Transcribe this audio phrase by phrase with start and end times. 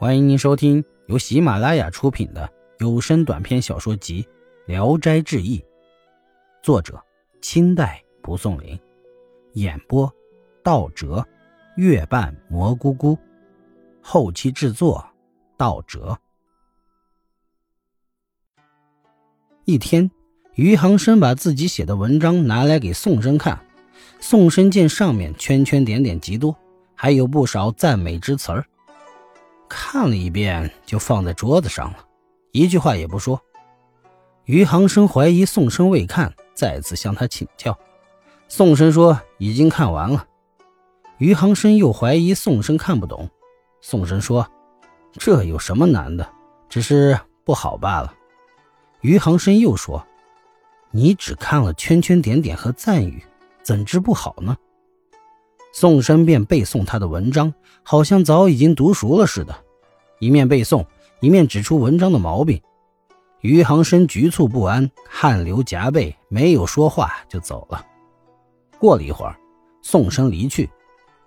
[0.00, 4.22] 欢迎您收听由喜马拉雅出品的有声短篇小说集
[4.64, 5.58] 《聊斋志异》，
[6.62, 6.98] 作者
[7.42, 8.80] 清代蒲松龄，
[9.52, 10.10] 演播
[10.64, 11.22] 道哲、
[11.76, 13.18] 月半蘑菇菇，
[14.00, 15.06] 后期制作
[15.58, 16.18] 道哲。
[19.66, 20.10] 一天，
[20.54, 23.62] 余杭生把自己写的文章拿来给宋生看，
[24.18, 26.56] 宋生见上面圈圈点点极多，
[26.94, 28.64] 还有不少赞美之词儿。
[29.70, 32.04] 看了一遍，就放在桌子上了，
[32.50, 33.40] 一句话也不说。
[34.44, 37.78] 余杭生怀疑宋生未看，再次向他请教。
[38.48, 40.26] 宋生说已经看完了。
[41.18, 43.30] 余杭生又怀疑宋生看不懂。
[43.80, 44.46] 宋生说
[45.14, 46.28] ：“这有什么难的？
[46.68, 48.12] 只是不好罢了。”
[49.02, 50.04] 余杭生又说
[50.90, 53.22] ：“你只看了圈圈点点和赞语，
[53.62, 54.56] 怎知不好呢？”
[55.72, 57.52] 宋生便背诵他的文章，
[57.82, 59.54] 好像早已经读熟了似的，
[60.18, 60.84] 一面背诵，
[61.20, 62.60] 一面指出文章的毛病。
[63.40, 67.86] 余杭生局促不安，汗流浃背，没有说话就走了。
[68.78, 69.34] 过了一会儿，
[69.80, 70.68] 宋生离去，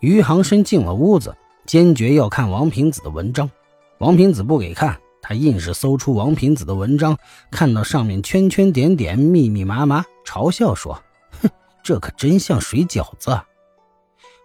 [0.00, 3.50] 余杭生进了屋子，坚决要看王平子的文章。
[3.98, 7.16] 王平子不给看，他硬是搜出王平子的文章，
[7.50, 11.00] 看到上面圈圈点点、密密麻麻，嘲笑说
[11.40, 11.48] ：“哼，
[11.82, 13.40] 这可真像水饺子。”！”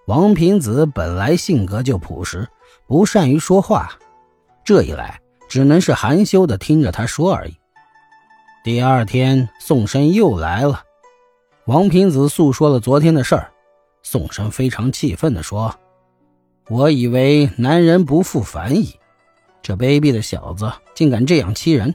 [0.09, 2.49] 王平子本来性格就朴实，
[2.87, 3.91] 不善于说话，
[4.65, 7.55] 这一来只能是含羞的听着他说而已。
[8.63, 10.81] 第二天，宋生又来了，
[11.67, 13.51] 王平子诉说了昨天的事儿。
[14.01, 15.75] 宋生非常气愤地说
[16.69, 18.95] ：“我以为男人不复凡矣，
[19.61, 21.93] 这卑鄙的小子竟敢这样欺人！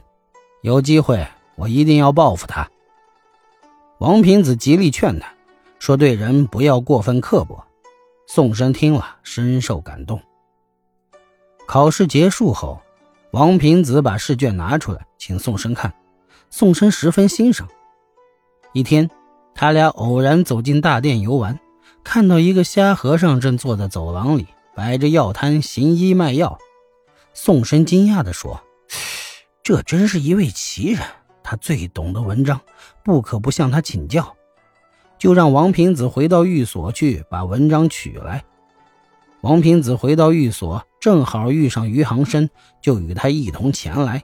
[0.61, 1.27] 有机会，
[1.57, 2.65] 我一定要报复他。”
[3.99, 5.27] 王平子极力劝他，
[5.79, 7.61] 说：“对人不要过分刻薄。”
[8.27, 10.21] 宋生听了，深受感动。
[11.67, 12.81] 考试结束后，
[13.31, 15.93] 王平子把试卷拿出来，请宋生看。
[16.49, 17.67] 宋生十分欣赏。
[18.73, 19.09] 一天，
[19.53, 21.59] 他俩偶然走进大殿游玩，
[22.03, 26.57] 看到一个瞎和尚正坐在走廊里，摆着药摊行医卖药。
[27.33, 28.61] 宋生惊讶地说
[29.61, 31.01] ：“这真是一位奇人，
[31.43, 32.59] 他最懂得文章，
[33.03, 34.35] 不可不向他请教。”
[35.17, 38.43] 就让王平子回到寓所去把文章取来。
[39.41, 42.49] 王平子回到寓所，正好遇上余杭生，
[42.81, 44.23] 就与他一同前来。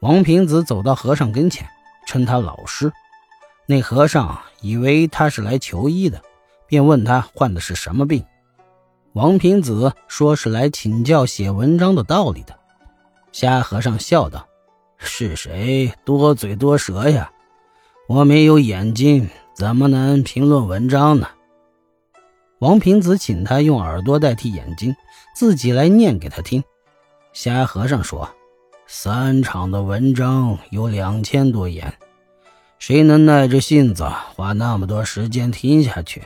[0.00, 1.68] 王平子走到和尚跟前，
[2.06, 2.90] 称他老师。
[3.66, 6.22] 那和尚以为他是来求医的，
[6.66, 8.24] 便问他患的是什么病。
[9.12, 12.58] 王平子说是来请教写文章的道理的。
[13.30, 14.46] 瞎和尚笑道
[14.96, 17.30] ：“是谁多嘴多舌呀？
[18.08, 21.28] 我没有眼睛。”怎么能评论文章呢？
[22.58, 24.96] 王平子请他用耳朵代替眼睛，
[25.36, 26.62] 自己来念给他听。
[27.32, 28.28] 瞎和尚说
[28.88, 31.94] ：“三场的文章有两千多言，
[32.80, 34.04] 谁能耐着性子
[34.34, 36.24] 花那么多时间听下去？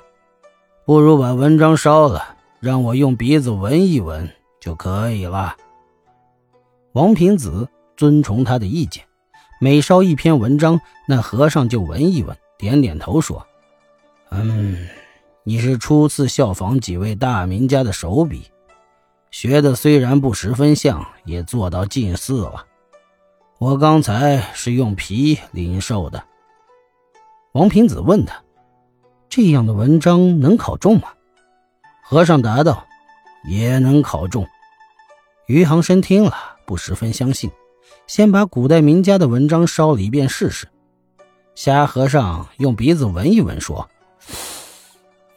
[0.86, 5.54] 不如把文章烧了，让我用鼻子闻一闻就可以了。”
[6.92, 9.04] 王平子遵从他的意见，
[9.60, 12.34] 每烧一篇文章，那和尚就闻一闻。
[12.58, 13.46] 点点头说
[14.30, 14.88] ：“嗯，
[15.44, 18.50] 你是初次效仿几位大名家的手笔，
[19.30, 22.66] 学的虽然不十分像，也做到近似了。
[23.60, 26.24] 我刚才是用皮领受的。”
[27.52, 28.42] 王平子问他
[29.30, 31.08] ：“这样的文章能考中吗？”
[32.02, 32.86] 和尚答道
[33.48, 34.44] ：“也能考中。”
[35.46, 36.34] 余杭生听了
[36.66, 37.50] 不十分相信，
[38.08, 40.68] 先把古代名家的文章烧了一遍试试。
[41.58, 43.90] 瞎和尚用鼻子闻一闻，说：“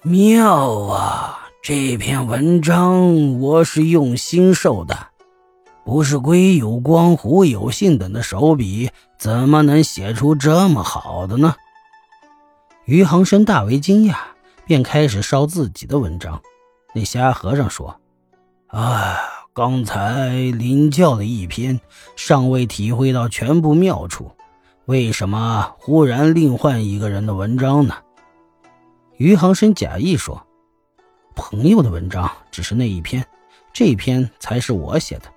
[0.05, 1.49] 妙啊！
[1.63, 5.07] 这篇文章我是用心受的，
[5.83, 11.55] 不是归有光、胡有信等的手笔，怎么能写出这么好的呢？”
[12.85, 14.15] 余杭生大为惊讶，
[14.63, 16.39] 便开始烧自己的文章。
[16.93, 17.99] 那瞎和尚说
[18.69, 19.17] ：“啊，
[19.53, 21.81] 刚才领教了一篇，
[22.15, 24.29] 尚未体会到全部妙处。”
[24.91, 27.95] 为什么忽然另换一个人的文章呢？
[29.15, 30.45] 余杭生假意说
[31.33, 33.25] ：“朋友的文章只是那一篇，
[33.71, 35.31] 这篇才是我写的。”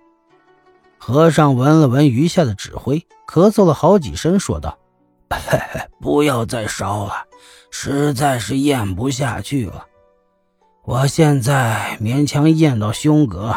[0.99, 4.77] 和尚闻了闻余下的纸灰，咳嗽了好几声，说道
[6.03, 7.13] ：“不要再烧了，
[7.71, 9.87] 实在是咽不下去了。
[10.83, 13.57] 我现在勉强咽到胸膈，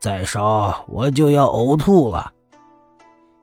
[0.00, 2.32] 再烧我就要呕吐了。”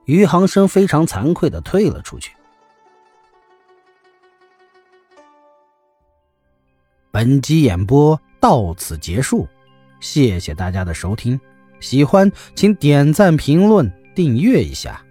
[0.04, 2.32] 余杭生非常惭愧的退了出去。
[7.10, 9.46] 本集演播到此结束，
[10.00, 11.40] 谢谢大家的收听。
[11.80, 15.04] 喜欢请点赞、评论、订阅一下。